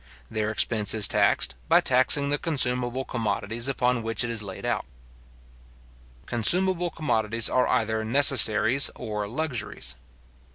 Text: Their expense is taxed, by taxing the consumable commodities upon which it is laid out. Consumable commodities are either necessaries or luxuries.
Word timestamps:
Their 0.31 0.49
expense 0.49 0.95
is 0.95 1.07
taxed, 1.07 1.53
by 1.69 1.79
taxing 1.79 2.29
the 2.29 2.39
consumable 2.39 3.05
commodities 3.05 3.67
upon 3.67 4.01
which 4.01 4.23
it 4.23 4.31
is 4.31 4.41
laid 4.41 4.65
out. 4.65 4.83
Consumable 6.25 6.89
commodities 6.89 7.47
are 7.51 7.67
either 7.67 8.03
necessaries 8.03 8.89
or 8.95 9.27
luxuries. 9.27 9.93